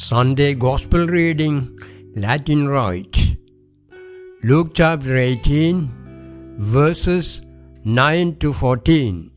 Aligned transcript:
Sunday 0.00 0.54
Gospel 0.54 1.08
reading, 1.08 1.76
Latin 2.14 2.68
Rite. 2.68 3.36
Luke 4.44 4.70
chapter 4.72 5.16
18, 5.16 5.90
verses 6.56 7.42
9 7.84 8.36
to 8.36 8.52
14. 8.52 9.32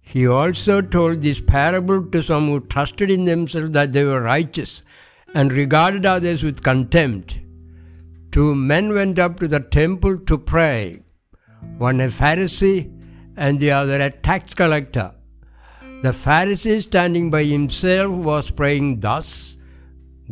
He 0.00 0.26
also 0.26 0.80
told 0.80 1.20
this 1.20 1.38
parable 1.38 2.06
to 2.12 2.22
some 2.22 2.48
who 2.48 2.60
trusted 2.60 3.10
in 3.10 3.26
themselves 3.26 3.72
that 3.72 3.92
they 3.92 4.04
were 4.04 4.22
righteous 4.22 4.80
and 5.34 5.52
regarded 5.52 6.06
others 6.06 6.42
with 6.42 6.62
contempt. 6.62 7.40
Two 8.32 8.54
men 8.54 8.94
went 8.94 9.18
up 9.18 9.38
to 9.40 9.46
the 9.48 9.60
temple 9.60 10.16
to 10.20 10.38
pray, 10.38 11.02
one 11.76 12.00
a 12.00 12.08
Pharisee 12.08 12.90
and 13.36 13.60
the 13.60 13.70
other 13.70 14.00
a 14.00 14.10
tax 14.10 14.54
collector. 14.54 15.12
The 16.02 16.12
Pharisee, 16.12 16.80
standing 16.80 17.28
by 17.28 17.44
himself, 17.44 18.10
was 18.10 18.50
praying 18.50 19.00
thus 19.00 19.58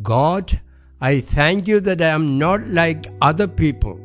God, 0.01 0.61
I 1.01 1.21
thank 1.21 1.69
you 1.69 1.81
that 1.81 2.01
I 2.01 2.09
am 2.09 2.39
not 2.39 2.67
like 2.69 3.07
other 3.21 3.47
people, 3.47 4.01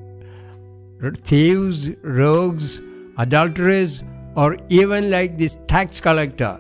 thieves, 1.24 1.90
rogues, 2.02 2.82
adulterers, 3.18 4.04
or 4.36 4.58
even 4.68 5.10
like 5.10 5.38
this 5.38 5.58
tax 5.68 6.02
collector. 6.02 6.60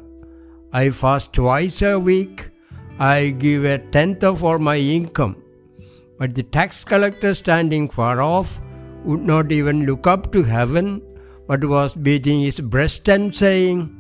I 0.71 0.89
fast 0.89 1.33
twice 1.33 1.81
a 1.81 1.99
week. 1.99 2.49
I 2.97 3.29
give 3.31 3.65
a 3.65 3.79
tenth 3.79 4.23
of 4.23 4.43
all 4.43 4.57
my 4.57 4.77
income. 4.77 5.35
But 6.17 6.33
the 6.33 6.43
tax 6.43 6.85
collector, 6.85 7.35
standing 7.35 7.89
far 7.89 8.21
off, 8.21 8.61
would 9.03 9.21
not 9.21 9.51
even 9.51 9.85
look 9.85 10.07
up 10.07 10.31
to 10.31 10.43
heaven, 10.43 11.01
but 11.47 11.65
was 11.65 11.93
beating 11.93 12.39
his 12.41 12.61
breast 12.61 13.09
and 13.09 13.35
saying, 13.35 13.99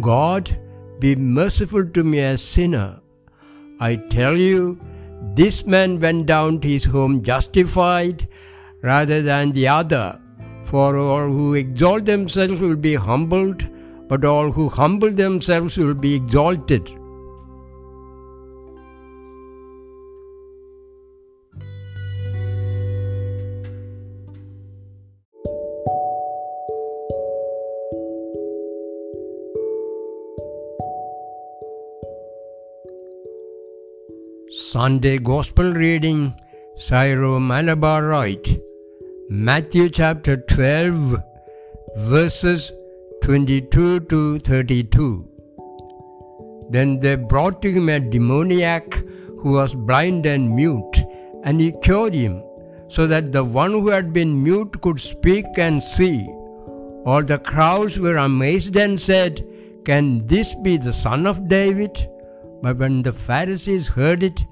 God, 0.00 0.58
be 0.98 1.16
merciful 1.16 1.84
to 1.86 2.04
me, 2.04 2.20
a 2.20 2.38
sinner. 2.38 3.00
I 3.80 3.96
tell 3.96 4.36
you, 4.36 4.80
this 5.34 5.64
man 5.64 6.00
went 6.00 6.26
down 6.26 6.60
to 6.60 6.68
his 6.68 6.84
home 6.84 7.22
justified 7.22 8.28
rather 8.82 9.22
than 9.22 9.52
the 9.52 9.68
other. 9.68 10.20
For 10.64 10.96
all 10.96 11.28
who 11.28 11.54
exalt 11.54 12.04
themselves 12.04 12.60
will 12.60 12.76
be 12.76 12.94
humbled, 12.94 13.68
but 14.08 14.24
all 14.24 14.50
who 14.50 14.68
humble 14.68 15.10
themselves 15.10 15.76
will 15.76 15.94
be 15.94 16.14
exalted. 16.14 16.90
Sunday 34.54 35.16
Gospel 35.16 35.72
reading, 35.72 36.34
Syro 36.76 37.40
Malabar 37.40 38.04
Rite, 38.04 38.60
Matthew 39.30 39.88
chapter 39.88 40.36
12, 40.36 41.16
verses 41.96 42.70
22 43.22 44.00
to 44.00 44.38
32. 44.40 45.26
Then 46.68 47.00
they 47.00 47.14
brought 47.14 47.62
to 47.62 47.72
him 47.72 47.88
a 47.88 47.98
demoniac 47.98 48.92
who 49.40 49.52
was 49.52 49.72
blind 49.72 50.26
and 50.26 50.54
mute, 50.54 50.98
and 51.44 51.58
he 51.58 51.72
cured 51.82 52.12
him, 52.12 52.42
so 52.88 53.06
that 53.06 53.32
the 53.32 53.42
one 53.42 53.70
who 53.70 53.88
had 53.88 54.12
been 54.12 54.42
mute 54.42 54.82
could 54.82 55.00
speak 55.00 55.46
and 55.56 55.82
see. 55.82 56.28
All 57.06 57.22
the 57.22 57.38
crowds 57.38 57.98
were 57.98 58.16
amazed 58.16 58.76
and 58.76 59.00
said, 59.00 59.46
Can 59.86 60.26
this 60.26 60.54
be 60.56 60.76
the 60.76 60.92
son 60.92 61.26
of 61.26 61.48
David? 61.48 62.06
But 62.62 62.78
when 62.78 63.02
the 63.02 63.12
Pharisees 63.12 63.88
heard 63.88 64.22
it, 64.22 64.44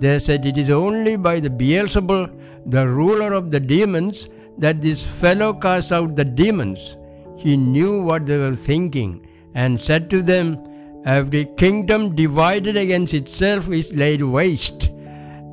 they 0.00 0.18
said, 0.18 0.46
It 0.46 0.56
is 0.56 0.70
only 0.70 1.16
by 1.16 1.40
the 1.40 1.50
Beelzebul, 1.50 2.30
the 2.66 2.86
ruler 2.86 3.32
of 3.32 3.50
the 3.50 3.60
demons, 3.60 4.28
that 4.58 4.80
this 4.80 5.04
fellow 5.04 5.52
casts 5.52 5.92
out 5.92 6.14
the 6.14 6.24
demons. 6.24 6.96
He 7.36 7.56
knew 7.56 8.02
what 8.02 8.26
they 8.26 8.38
were 8.38 8.56
thinking 8.56 9.26
and 9.54 9.80
said 9.80 10.08
to 10.10 10.22
them, 10.22 10.58
Every 11.04 11.46
kingdom 11.56 12.14
divided 12.14 12.76
against 12.76 13.14
itself 13.14 13.70
is 13.70 13.94
laid 13.94 14.20
waste, 14.20 14.90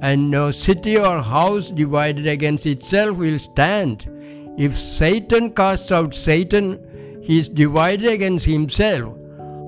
and 0.02 0.30
no 0.30 0.52
city 0.52 0.98
or 0.98 1.22
house 1.22 1.70
divided 1.70 2.28
against 2.28 2.66
itself 2.66 3.18
will 3.18 3.40
stand. 3.40 4.10
If 4.58 4.78
Satan 4.80 5.52
casts 5.52 5.92
out 5.92 6.14
Satan, 6.14 7.22
he 7.24 7.40
is 7.40 7.50
divided 7.50 8.10
against 8.12 8.46
himself. 8.46 9.16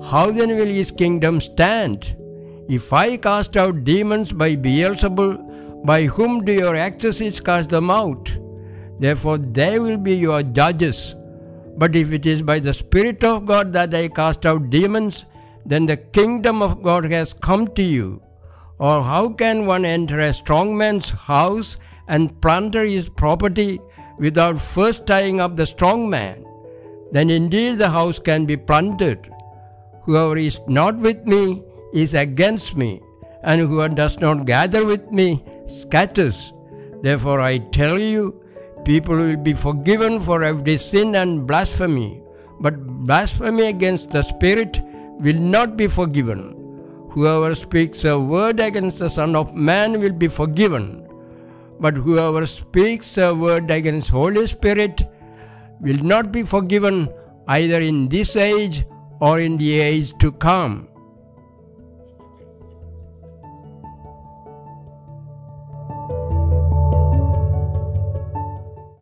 How 0.04 0.30
then 0.30 0.56
will 0.56 0.66
his 0.66 0.90
kingdom 0.90 1.40
stand? 1.40 2.16
If 2.68 2.92
I 2.92 3.16
cast 3.16 3.56
out 3.56 3.84
demons 3.84 4.30
by 4.30 4.54
Beelzebul, 4.54 5.86
by 5.86 6.02
whom 6.04 6.44
do 6.44 6.52
your 6.52 6.76
exorcists 6.76 7.40
cast 7.40 7.70
them 7.70 7.90
out? 7.90 8.30
Therefore 8.98 9.38
they 9.38 9.78
will 9.78 9.96
be 9.96 10.14
your 10.14 10.42
judges. 10.42 11.14
But 11.78 11.96
if 11.96 12.12
it 12.12 12.26
is 12.26 12.42
by 12.42 12.58
the 12.58 12.74
Spirit 12.74 13.24
of 13.24 13.46
God 13.46 13.72
that 13.72 13.94
I 13.94 14.08
cast 14.08 14.44
out 14.44 14.68
demons, 14.68 15.24
then 15.64 15.86
the 15.86 15.96
kingdom 15.96 16.60
of 16.60 16.82
God 16.82 17.06
has 17.06 17.32
come 17.32 17.68
to 17.68 17.82
you. 17.82 18.20
Or 18.78 19.02
how 19.02 19.30
can 19.30 19.64
one 19.64 19.86
enter 19.86 20.20
a 20.20 20.34
strong 20.34 20.76
man's 20.76 21.08
house 21.08 21.78
and 22.06 22.38
plunder 22.42 22.84
his 22.84 23.08
property 23.08 23.80
without 24.18 24.60
first 24.60 25.06
tying 25.06 25.40
up 25.40 25.56
the 25.56 25.66
strong 25.66 26.10
man? 26.10 26.44
Then 27.12 27.30
indeed 27.30 27.78
the 27.78 27.88
house 27.88 28.18
can 28.18 28.44
be 28.44 28.58
plundered. 28.58 29.32
Whoever 30.02 30.36
is 30.36 30.60
not 30.66 30.96
with 30.96 31.24
me 31.24 31.62
is 31.92 32.14
against 32.14 32.76
me, 32.76 33.00
and 33.42 33.60
whoever 33.60 33.94
does 33.94 34.18
not 34.20 34.46
gather 34.46 34.84
with 34.84 35.10
me 35.10 35.44
scatters. 35.66 36.52
Therefore 37.02 37.40
I 37.40 37.58
tell 37.58 37.98
you, 37.98 38.42
people 38.84 39.16
will 39.16 39.36
be 39.36 39.54
forgiven 39.54 40.20
for 40.20 40.42
every 40.42 40.76
sin 40.76 41.14
and 41.14 41.46
blasphemy, 41.46 42.22
but 42.60 42.86
blasphemy 43.06 43.66
against 43.66 44.10
the 44.10 44.22
Spirit 44.22 44.80
will 45.20 45.38
not 45.38 45.76
be 45.76 45.86
forgiven. 45.86 46.54
Whoever 47.10 47.54
speaks 47.54 48.04
a 48.04 48.18
word 48.18 48.60
against 48.60 48.98
the 48.98 49.08
Son 49.08 49.34
of 49.34 49.54
Man 49.54 50.00
will 50.00 50.12
be 50.12 50.28
forgiven, 50.28 51.08
but 51.80 51.94
whoever 51.94 52.46
speaks 52.46 53.16
a 53.18 53.34
word 53.34 53.70
against 53.70 54.10
Holy 54.10 54.46
Spirit 54.46 55.08
will 55.80 56.02
not 56.02 56.32
be 56.32 56.42
forgiven 56.42 57.08
either 57.46 57.80
in 57.80 58.08
this 58.08 58.36
age 58.36 58.84
or 59.20 59.40
in 59.40 59.56
the 59.56 59.80
age 59.80 60.12
to 60.18 60.30
come. 60.32 60.88